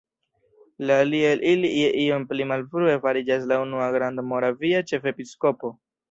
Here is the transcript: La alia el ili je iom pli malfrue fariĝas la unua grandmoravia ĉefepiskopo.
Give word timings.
La 0.89 0.95
alia 1.01 1.25
el 1.33 1.41
ili 1.49 1.69
je 1.81 1.91
iom 2.05 2.25
pli 2.31 2.47
malfrue 2.51 2.95
fariĝas 3.03 3.45
la 3.51 3.59
unua 3.65 3.89
grandmoravia 3.97 4.81
ĉefepiskopo. 4.93 5.71